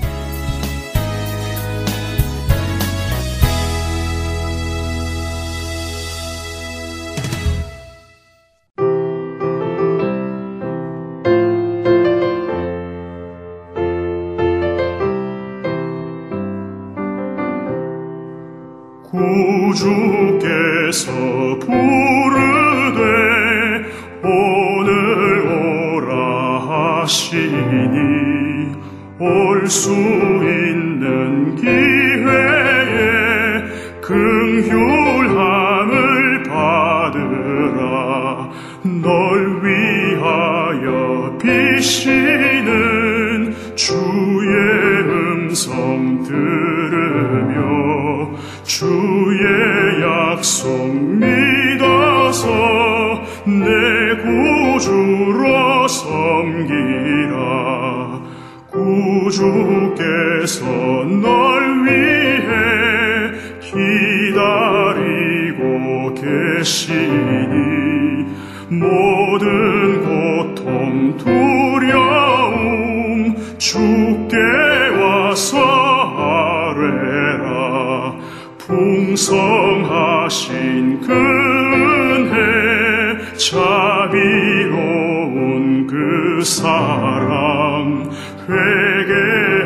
[78.71, 80.55] 풍성하신
[81.01, 81.13] 그
[81.75, 82.37] 은혜
[83.37, 84.69] 자비로운
[85.89, 88.09] 그 사랑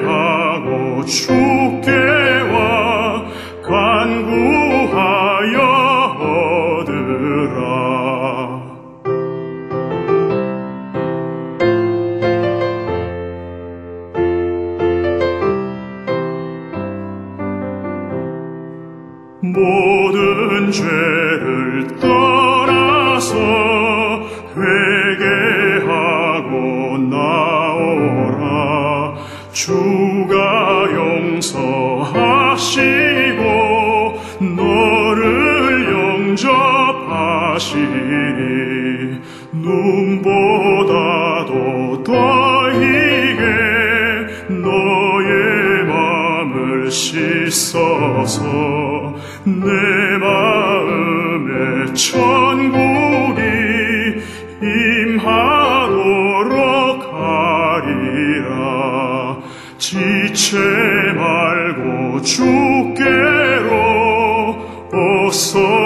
[0.03, 2.24] 회개하고 주께
[48.25, 53.41] 씻어서 내 마음에 천국이
[55.13, 55.95] 임하도록
[57.93, 58.47] 하리라.
[59.79, 60.59] 지체
[61.17, 63.69] 말고 주께로
[64.93, 65.84] 어서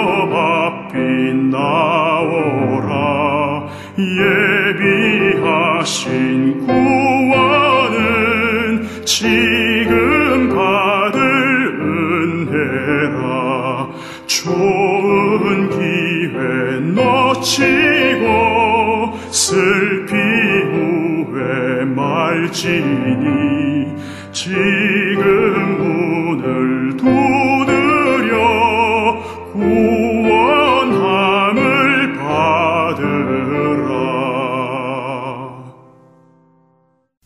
[22.59, 23.95] 말지니
[24.33, 28.35] 지금 문을 두드려
[29.53, 30.99] 구원함을
[32.17, 32.99] 받으라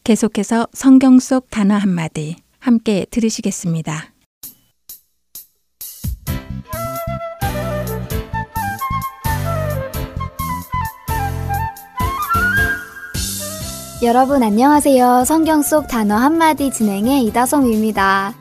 [0.03, 4.12] 계속해서 성경 속 단어 한마디 함께 들으시겠습니다.
[14.03, 15.23] 여러분 안녕하세요.
[15.23, 18.33] 성경 속 단어 한마디 진행의 이다솜입니다.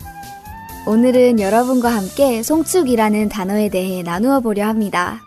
[0.89, 5.21] 오늘은 여러분과 함께 송축이라는 단어에 대해 나누어 보려 합니다.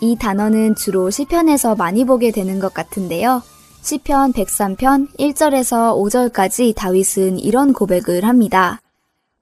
[0.00, 3.42] 이 단어는 주로 시편에서 많이 보게 되는 것 같은데요.
[3.80, 8.80] 시편 103편 1절에서 5절까지 다윗은 이런 고백을 합니다.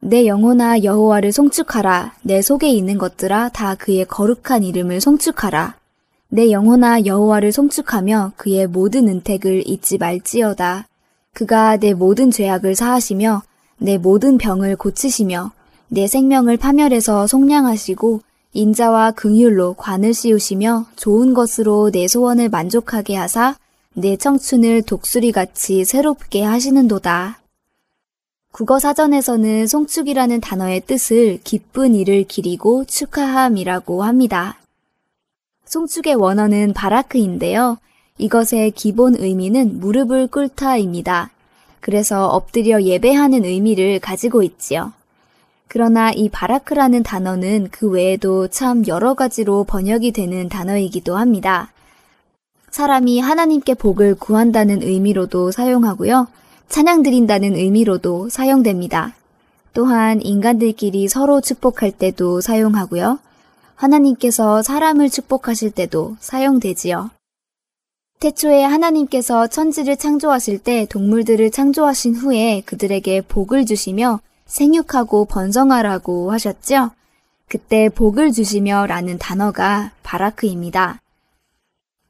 [0.00, 2.14] 내 영혼아 여호와를 송축하라.
[2.22, 5.79] 내 속에 있는 것들아 다 그의 거룩한 이름을 송축하라.
[6.32, 10.86] 내 영혼아 여호와를 송축하며 그의 모든 은택을 잊지 말지어다.
[11.34, 13.42] 그가 내 모든 죄악을 사하시며
[13.78, 15.50] 내 모든 병을 고치시며
[15.88, 18.20] 내 생명을 파멸해서 속량하시고
[18.52, 23.56] 인자와 긍휼로 관을 씌우시며 좋은 것으로 내 소원을 만족하게 하사
[23.94, 27.40] 내 청춘을 독수리같이 새롭게 하시는도다.
[28.52, 34.59] 국어 사전에서는 송축이라는 단어의 뜻을 기쁜 일을 기리고 축하함이라고 합니다.
[35.70, 37.78] 송축의 원어는 바라크인데요.
[38.18, 41.30] 이것의 기본 의미는 무릎을 꿇다입니다.
[41.78, 44.92] 그래서 엎드려 예배하는 의미를 가지고 있지요.
[45.68, 51.70] 그러나 이 바라크라는 단어는 그 외에도 참 여러 가지로 번역이 되는 단어이기도 합니다.
[52.70, 56.26] 사람이 하나님께 복을 구한다는 의미로도 사용하고요.
[56.68, 59.14] 찬양 드린다는 의미로도 사용됩니다.
[59.72, 63.20] 또한 인간들끼리 서로 축복할 때도 사용하고요.
[63.80, 67.10] 하나님께서 사람을 축복하실 때도 사용되지요.
[68.20, 76.90] 태초에 하나님께서 천지를 창조하실 때 동물들을 창조하신 후에 그들에게 복을 주시며 생육하고 번성하라고 하셨죠?
[77.48, 81.00] 그때 복을 주시며 라는 단어가 바라크입니다.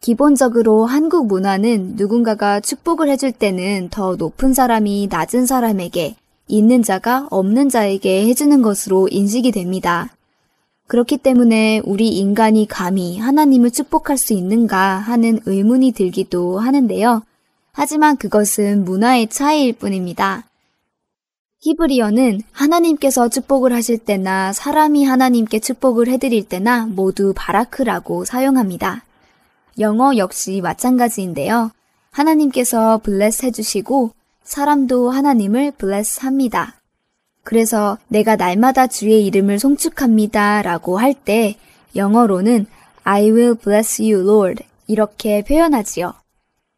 [0.00, 6.16] 기본적으로 한국 문화는 누군가가 축복을 해줄 때는 더 높은 사람이 낮은 사람에게,
[6.48, 10.08] 있는 자가 없는 자에게 해주는 것으로 인식이 됩니다.
[10.90, 17.22] 그렇기 때문에 우리 인간이 감히 하나님을 축복할 수 있는가 하는 의문이 들기도 하는데요.
[17.70, 20.48] 하지만 그것은 문화의 차이일 뿐입니다.
[21.60, 29.04] 히브리어는 하나님께서 축복을 하실 때나 사람이 하나님께 축복을 해드릴 때나 모두 바라크라고 사용합니다.
[29.78, 31.70] 영어 역시 마찬가지인데요.
[32.10, 34.10] 하나님께서 블레스 해주시고
[34.42, 36.79] 사람도 하나님을 블레스 합니다.
[37.50, 41.56] 그래서 내가 날마다 주의 이름을 송축합니다 라고 할 때
[41.96, 42.66] 영어로는
[43.02, 46.14] I will bless you, Lord 이렇게 표현하지요.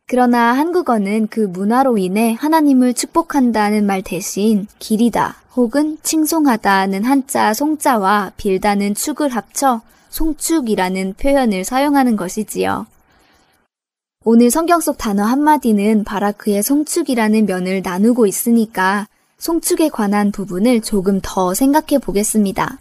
[0.08, 8.94] 그러나 한국어는 그 문화로 인해 하나님을 축복한다는 말 대신 기리다 혹은 칭송하다는 한자 송자와 빌다는
[8.94, 12.86] 축을 합쳐 송축이라는 표현을 사용하는 것이지요.
[14.24, 19.06] 오늘 성경 속 단어 한마디는 바라크의 송축이라는 면을 나누고 있으니까
[19.42, 22.78] 송축에 관한 부분을 조금 더 생각해 보겠습니다.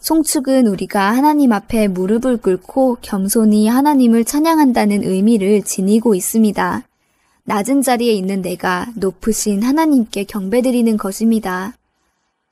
[0.00, 6.84] 송축은 우리가 하나님 앞에 무릎을 꿇고 겸손히 하나님을 찬양한다는 의미를 지니고 있습니다.
[7.44, 11.74] 낮은 자리에 있는 내가 높으신 하나님께 경배드리는 것입니다.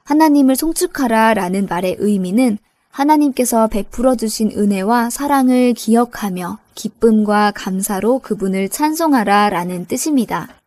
[0.04, 2.58] 하나님을 송축하라 라는 말의 의미는
[2.90, 10.61] 하나님께서 베풀어 주신 은혜와 사랑을 기억하며 기쁨과 감사로 그분을 찬송하라 라는 뜻입니다.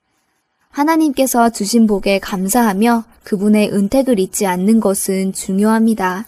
[0.75, 6.27] 하나님께서 주신 복에 감사하며 그분의 은택을 잊지 않는 것은 중요합니다.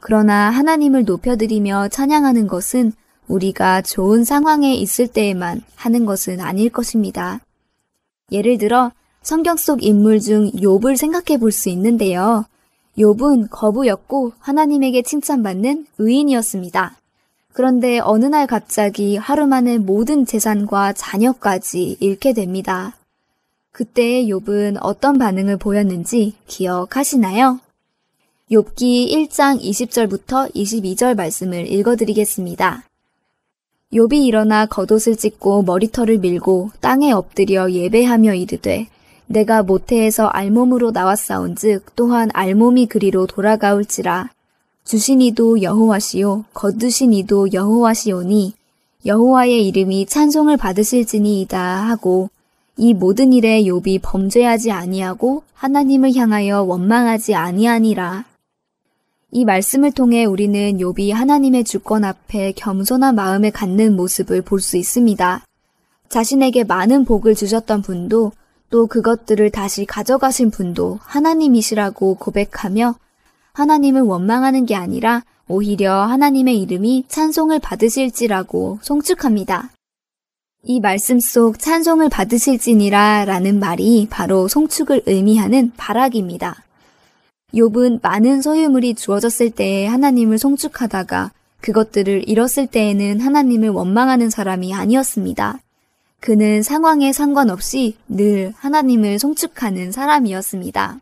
[0.00, 2.92] 그러나 하나님을 높여드리며 찬양하는 것은
[3.26, 7.40] 우리가 좋은 상황에 있을 때에만 하는 것은 아닐 것입니다.
[8.30, 12.44] 예를 들어 성경 속 인물 중 욥을 생각해 볼 수 있는데요.
[12.98, 16.96] 욥은 거부였고 하나님에게 칭찬받는 의인이었습니다.
[17.54, 22.99] 그런데 어느 날 갑자기 하루 만에 모든 재산과 자녀까지 잃게 됩니다.
[23.72, 27.60] 그때 욥은 어떤 반응을 보였는지 기억하시나요?
[28.50, 32.84] 욥기 1장 20절부터 22절 말씀을 읽어드리겠습니다.
[33.92, 38.88] 욥이 일어나 겉옷을 찢고 머리털을 밀고 땅에 엎드려 예배하며 이르되
[39.26, 44.30] 내가 모태에서 알몸으로 나왔사온즉 또한 알몸이 그리로 돌아가올지라
[44.84, 48.54] 주신 이도 여호와시요 거두신 이도 여호와시오니
[49.06, 52.30] 여호와의 이름이 찬송을 받으실지니이다 하고
[52.82, 58.24] 이 모든 일에 욥이 범죄하지 아니하고 하나님을 향하여 원망하지 아니하니라.
[59.32, 65.44] 이 말씀을 통해 우리는 욥이 하나님의 주권 앞에 겸손한 마음을 갖는 모습을 볼 수 있습니다.
[66.08, 68.32] 자신에게 많은 복을 주셨던 분도
[68.70, 72.94] 또 그것들을 다시 가져가신 분도 하나님이시라고 고백하며
[73.52, 79.68] 하나님을 원망하는 게 아니라 오히려 하나님의 이름이 찬송을 받으실지라고 송축합니다.
[80.62, 86.62] 이 말씀 속 찬송을 받으실지니라 라는 말이 바로 송축을 의미하는 바락입니다.
[87.54, 91.32] 욥은 많은 소유물이 주어졌을 때에 하나님을 송축하다가
[91.62, 95.60] 그것들을 잃었을 때에는 하나님을 원망하는 사람이 아니었습니다.
[96.20, 101.00] 그는 상황에 상관없이 늘 하나님을 송축하는 사람이었습니다.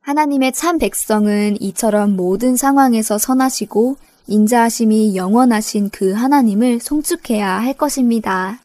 [0.00, 3.96] 하나님의 참 백성은 이처럼 모든 상황에서 선하시고
[4.28, 8.60] 인자하심이 영원하신 그 하나님을 송축해야 할 것입니다.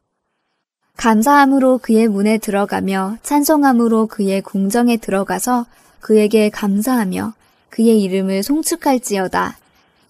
[0.97, 5.65] 감사함으로 그의 문에 들어가며 찬송함으로 그의 궁정에 들어가서
[6.01, 7.33] 그에게 감사하며
[7.69, 9.57] 그의 이름을 송축할지어다.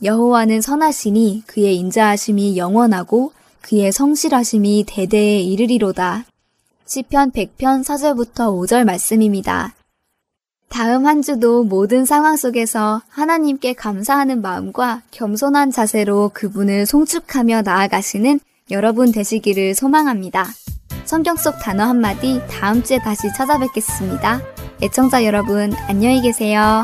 [0.03, 3.31] 여호와는 선하시니 그의 인자하심이 영원하고
[3.61, 6.25] 그의 성실하심이 대대에 이르리로다.
[6.85, 9.73] 시편 100편 4절부터 5절 말씀입니다.
[10.74, 18.39] 다음 한 주도 모든 상황 속에서 하나님께 감사하는 마음과 겸손한 자세로 그분을 송축하며 나아가시는
[18.71, 20.47] 여러분 되시기를 소망합니다.
[21.05, 24.41] 성경 속 단어 한마디 다음 주에 다시 찾아뵙겠습니다.
[24.82, 26.84] 애청자 여러분, 안녕히 계세요.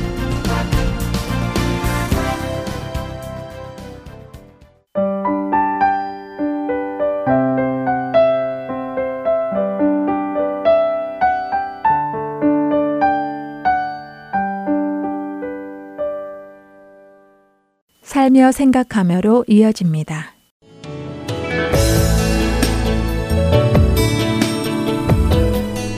[18.21, 20.35] 살며 생각하며로 이어집니다.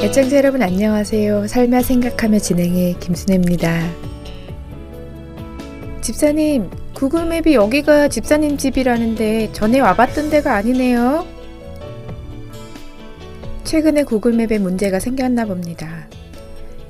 [0.01, 1.47] 애청자 여러분 안녕하세요.
[1.47, 3.89] 살며 생각하며 진행의 김순혜입니다.
[5.99, 11.28] 집사님, 구글 맵이 여기가 집사님 집이라는데 전에 와봤던 데가 아니네요.
[13.65, 16.07] 최근에 구글 맵에 문제가 생겼나 봅니다.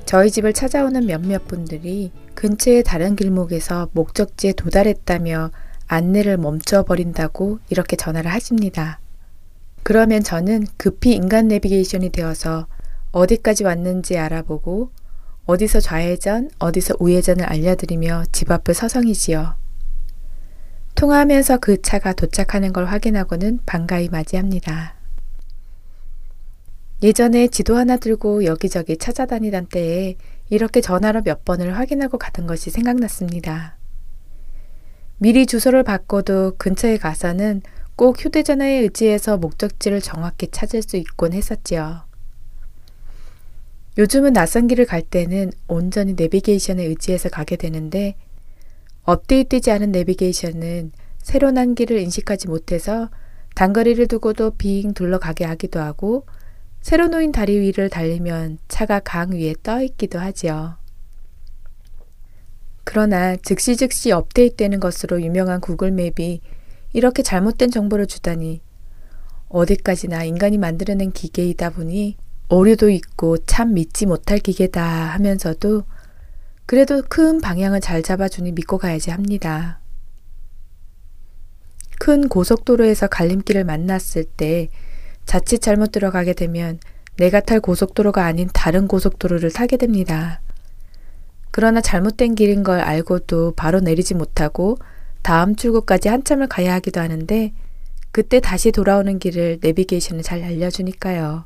[0.04, 5.50] 저희 집을 찾아오는 몇몇 분들이 근처의 다른 길목에서 목적지에 도달했다며
[5.86, 9.00] 안내를 멈춰버린다고 이렇게 전화를 하십니다.
[9.82, 12.66] 그러면 저는 급히 인간 내비게이션이 되어서
[13.12, 14.90] 어디까지 왔는지 알아보고
[15.46, 19.56] 어디서 좌회전, 어디서 우회전을 알려드리며 집 앞을 서성이지요.
[20.94, 24.93] 통화하면서 그 차가 도착하는 걸 확인하고는 반가이 맞이합니다.
[27.04, 30.16] 예전에 지도 하나 들고 여기저기 찾아다니던 때에
[30.48, 33.76] 이렇게 전화로 몇 번을 확인하고 가던 것이 생각났습니다.
[35.18, 37.60] 미리 주소를 바꿔도 근처에 가서는
[37.94, 42.06] 꼭 휴대전화에 의지해서 목적지를 정확히 찾을 수 있곤 했었지요.
[43.98, 48.14] 요즘은 낯선 길을 갈 때는 온전히 내비게이션에 의지해서 가게 되는데
[49.02, 53.10] 업데이트되지 않은 내비게이션은 새로 난 길을 인식하지 못해서
[53.56, 56.24] 단거리를 두고도 빙 둘러가게 하기도 하고
[56.84, 60.76] 새로 놓인 다리 위를 달리면 차가 강 위에 떠 있기도 하지요.
[62.84, 66.42] 그러나 즉시 즉시 업데이트되는 것으로 유명한 구글맵이
[66.92, 68.60] 이렇게 잘못된 정보를 주다니
[69.48, 72.18] 어디까지나 인간이 만들어낸 기계이다 보니
[72.50, 75.84] 오류도 있고 참 믿지 못할 기계다 하면서도
[76.66, 79.80] 그래도 큰 방향을 잘 잡아주니 믿고 가야지 합니다.
[81.98, 84.68] 큰 고속도로에서 갈림길을 만났을 때
[85.26, 86.78] 자칫 잘못 들어가게 되면
[87.16, 90.40] 내가 탈 고속도로가 아닌 다른 고속도로를 타게 됩니다.
[91.50, 94.76] 그러나 잘못된 길인 걸 알고도 바로 내리지 못하고
[95.22, 97.52] 다음 출구까지 한참을 가야 하기도 하는데
[98.10, 101.44] 그때 다시 돌아오는 길을 내비게이션을 잘 알려주니까요.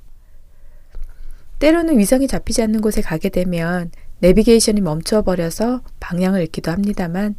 [1.58, 7.36] 때로는 위성이 잡히지 않는 곳에 가게 되면 내비게이션이 멈춰버려서 방향을 잃기도 합니다만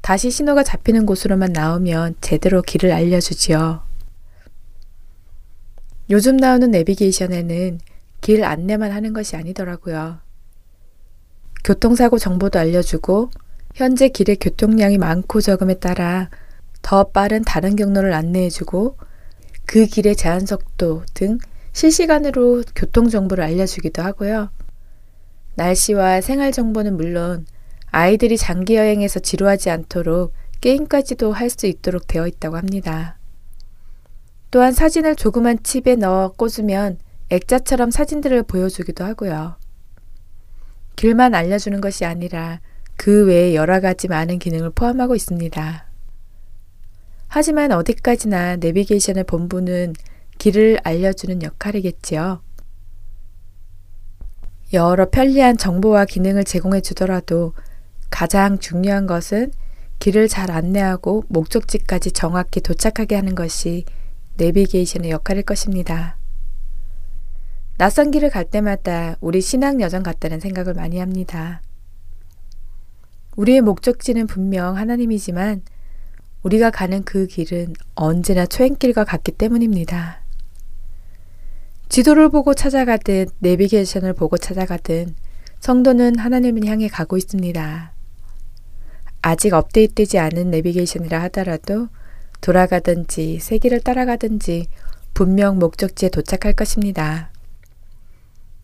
[0.00, 3.89] 다시 신호가 잡히는 곳으로만 나오면 제대로 길을 알려주지요.
[6.10, 7.78] 요즘 나오는 내비게이션에는
[8.20, 10.18] 길 안내만 하는 것이 아니더라고요.
[11.62, 13.30] 교통사고 정보도 알려주고
[13.74, 16.28] 현재 길의 교통량이 많고 적음에 따라
[16.82, 18.96] 더 빠른 다른 경로를 안내해주고
[19.66, 21.38] 그 길의 제한 속도 등
[21.72, 24.50] 실시간으로 교통 정보를 알려주기도 하고요.
[25.54, 27.46] 날씨와 생활 정보는 물론
[27.92, 33.19] 아이들이 장기 여행에서 지루하지 않도록 게임까지도 할 수 있도록 되어 있다고 합니다.
[34.50, 36.98] 또한 사진을 조그만 칩에 넣어 꽂으면
[37.30, 39.56] 액자처럼 사진들을 보여주기도 하고요.
[40.96, 42.60] 길만 알려주는 것이 아니라
[42.96, 45.86] 그 외에 여러 가지 많은 기능을 포함하고 있습니다.
[47.28, 49.94] 하지만 어디까지나 내비게이션의 본부는
[50.38, 52.42] 길을 알려주는 역할이겠지요.
[54.72, 57.54] 여러 편리한 정보와 기능을 제공해 주더라도
[58.10, 59.52] 가장 중요한 것은
[60.00, 63.84] 길을 잘 안내하고 목적지까지 정확히 도착하게 하는 것이
[64.40, 66.16] 내비게이션의 역할일 것입니다.
[67.76, 71.62] 낯선 길을 갈 때마다 우리 신앙 여정 같다는 생각을 많이 합니다.
[73.36, 75.62] 우리의 목적지는 분명 하나님이지만
[76.42, 80.20] 우리가 가는 그 길은 언제나 초행길과 같기 때문입니다.
[81.88, 85.14] 지도를 보고 찾아가든 내비게이션을 보고 찾아가든
[85.60, 87.92] 성도는 하나님을 향해 가고 있습니다.
[89.22, 91.88] 아직 업데이트되지 않은 내비게이션이라 하더라도
[92.40, 94.66] 돌아가든지 세기를 따라가든지
[95.14, 97.30] 분명 목적지에 도착할 것입니다.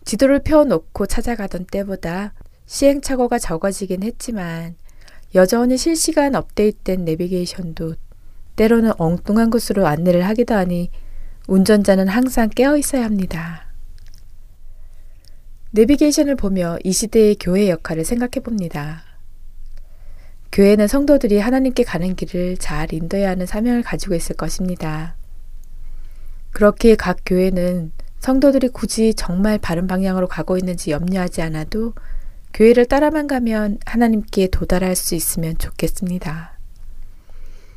[0.05, 2.33] 지도를 펴놓고 찾아가던 때보다
[2.67, 4.77] 시행착오가 적어지긴 했지만
[5.35, 7.95] 여전히 실시간 업데이트된 내비게이션도
[8.57, 10.91] 때로는 엉뚱한 곳으로 안내를 하기도 하니
[11.47, 13.67] 운전자는 항상 깨어 있어야 합니다.
[15.73, 19.06] 내비게이션을 보며 이 시대의 교회 역할을 생각해 봅니다.
[20.57, 25.15] 교회는 성도들이 하나님께 가는 길을 잘 인도해야 하는 사명을 가지고 있을 것입니다.
[26.51, 31.93] 그렇게 각 교회는 성도들이 굳이 정말 바른 방향으로 가고 있는지 염려하지 않아도
[32.55, 36.59] 교회를 따라만 가면 하나님께 도달할 수 있으면 좋겠습니다.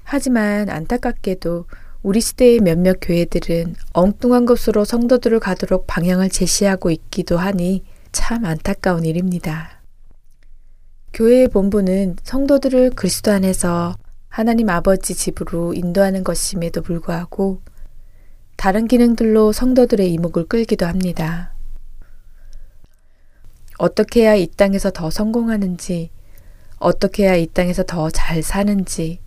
[0.05, 1.65] 하지만 안타깝게도
[2.01, 9.78] 우리 시대의 몇몇 교회들은 엉뚱한 곳으로 성도들을 가도록 방향을 제시하고 있기도 하니 참 안타까운 일입니다.
[11.13, 13.95] 교회의 본부는 성도들을 그리스도 안에서
[14.27, 17.61] 하나님 아버지 집으로 인도하는 것임에도 불구하고
[18.55, 21.53] 다른 기능들로 성도들의 이목을 끌기도 합니다.
[23.77, 26.11] 어떻게 해야 이 땅에서 더 성공하는지,
[26.77, 29.19] 어떻게 해야 이 땅에서 더 잘 사는지,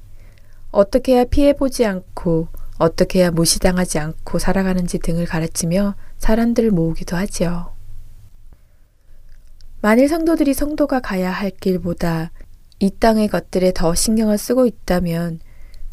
[0.71, 7.73] 어떻게 해야 피해보지 않고, 어떻게 해야 무시당하지 않고 살아가는지 등을 가르치며 사람들을 모으기도 하지요.
[9.83, 12.31] 만일 성도들이 성도가 가야 할 길보다
[12.79, 15.41] 이 땅의 것들에 더 신경을 쓰고 있다면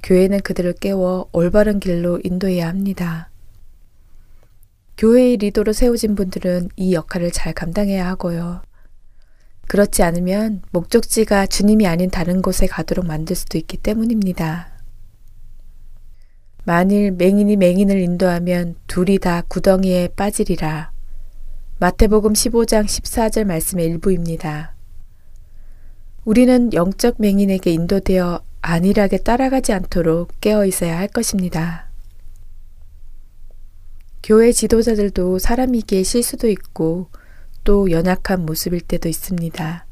[0.04, 3.32] 교회는 그들을 깨워 올바른 길로 인도해야 합니다.
[4.96, 8.62] 교회의 리더로 세워진 분들은 이 역할을 잘 감당해야 하고요.
[9.68, 14.72] 그렇지 않으면 목적지가 주님이 아닌 다른 곳에 가도록 만들 수도 있기 때문입니다.
[16.64, 20.92] 만일 맹인이 맹인을 인도하면 둘이 다 구덩이에 빠지리라.
[21.82, 24.76] 마태복음 15장 14절 말씀의 일부입니다.
[26.26, 31.90] 우리는 영적 맹인에게 인도되어 안일하게 따라가지 않도록 깨어 있어야 할 것입니다.
[34.22, 37.08] 교회 지도자들도 사람이기에 실수도 있고
[37.64, 39.86] 또 연약한 모습일 때도 있습니다.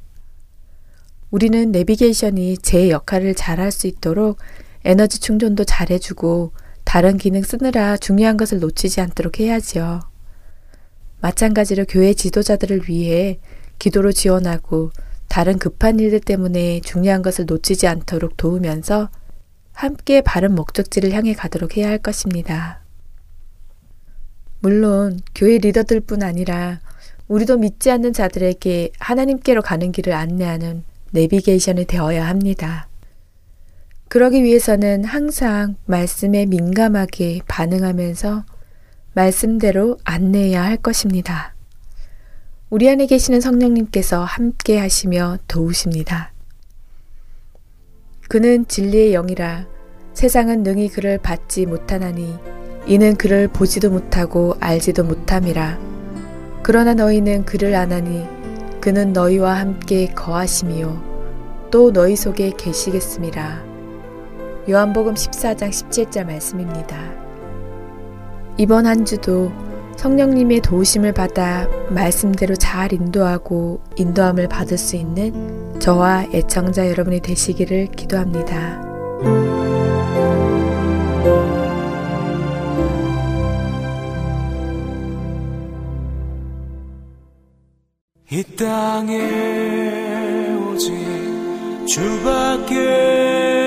[1.31, 4.39] 우리는 내비게이션이 제 역할을 잘 할 수 있도록
[4.83, 6.51] 에너지 충전도 잘 해주고
[6.83, 10.16] 다른 기능 쓰느라 중요한 것을 놓치지 않도록 해야지요.
[11.27, 13.39] 마찬가지로 교회 지도자들을 위해
[13.79, 14.91] 기도로 지원하고
[15.27, 19.09] 다른 급한 일들 때문에 중요한 것을 놓치지 않도록 도우면서
[19.73, 22.79] 함께 바른 목적지를 향해 가도록 해야 할 것입니다.
[24.61, 26.79] 물론 교회 리더들 뿐 아니라
[27.27, 32.87] 우리도 믿지 않는 자들에게 하나님께로 가는 길을 안내하는 내비게이션이 되어야 합니다.
[34.07, 38.45] 그러기 위해서는 항상 말씀에 민감하게 반응하면서
[39.17, 41.55] 말씀대로 안내해야 할 것입니다.
[42.69, 46.33] 우리 안에 계시는 성령님께서 함께 하시며 도우십니다.
[48.29, 49.65] 그는 진리의 영이라
[50.13, 52.37] 세상은 능히 그를 받지 못하나니
[52.85, 55.79] 이는 그를 보지도 못하고 알지도 못함이라.
[56.61, 58.23] 그러나 너희는 그를 아나니
[58.79, 63.63] 그는 너희와 함께 거하심이요 또 너희 속에 계시겠습니다.
[64.69, 67.26] 요한복음 14장 17절 말씀입니다.
[68.59, 69.51] 이번 한 주도
[69.97, 78.81] 성령님의 도우심을 받아 말씀대로 잘 인도하고 인도함을 받을 수 있는 저와 애청자 여러분이 되시기를 기도합니다.
[88.29, 89.21] 이 땅에
[90.71, 90.93] 오직
[91.87, 93.66] 주밖에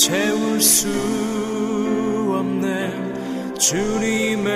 [0.00, 0.88] 채울 수
[2.32, 2.90] 없네.
[3.58, 4.48] 주님의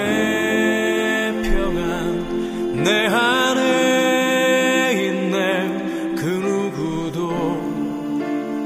[1.42, 6.14] 평안 내 안에 있네.
[6.16, 7.34] 그 누구도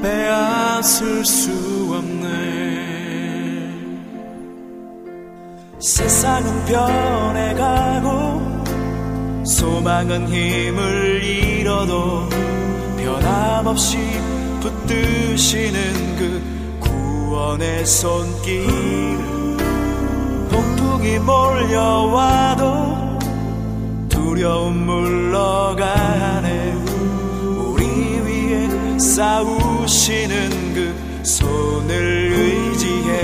[0.01, 1.51] 빼앗을 수
[1.97, 2.29] 없네.
[5.79, 8.07] 세상은 변해가고
[9.43, 12.29] 소망은 힘을 잃어도
[12.97, 13.97] 변함없이
[14.61, 16.58] 붙드시는 그
[17.39, 18.67] 구원의 손길.
[20.49, 22.65] 폭풍이 몰려와도
[24.09, 25.85] 두려움 물러가
[28.99, 31.93] 싸우시는 그 손을
[32.33, 33.23] 의지해.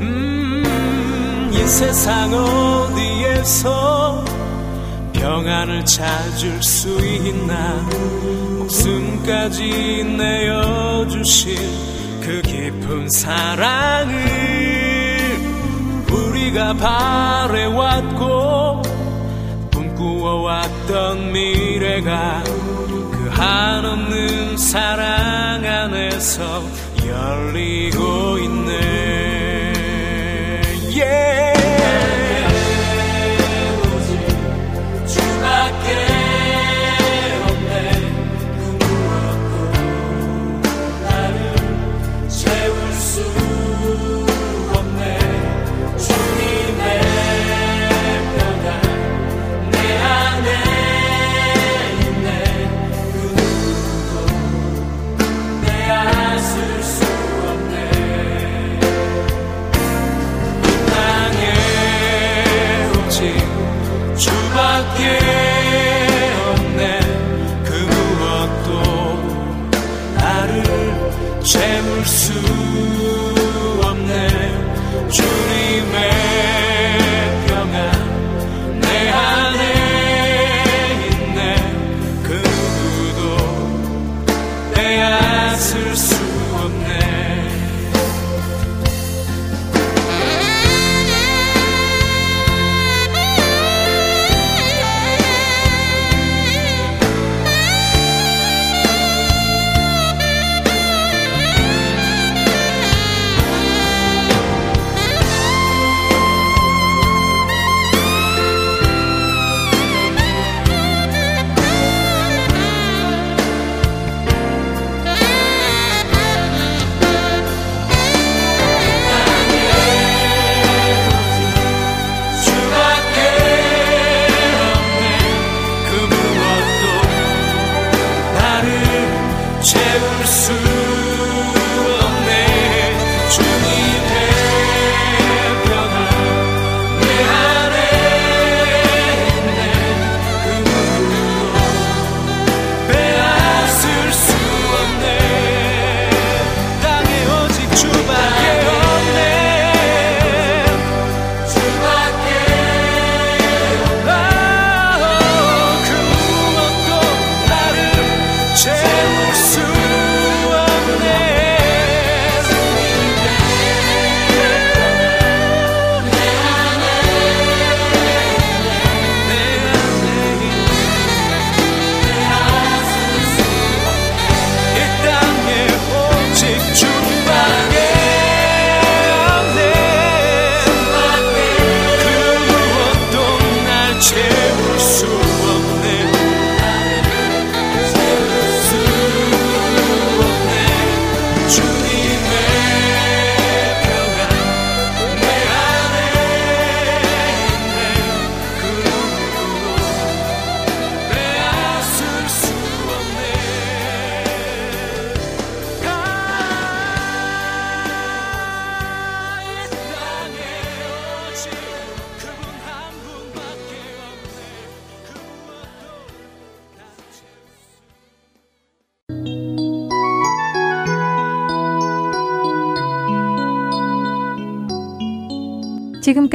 [0.00, 4.24] 음, 이 세상 어디에서
[5.12, 7.84] 평안을 찾을 수 있나?
[8.58, 11.95] 목숨까지 내어주신
[12.26, 14.16] 그 깊은 사랑을
[16.10, 18.82] 우리가 바래왔고
[19.72, 26.64] 꿈꾸어왔던 미래가 그 한없는 사랑 안에서
[27.06, 29.72] 열리고 있네
[30.96, 31.55] yeah.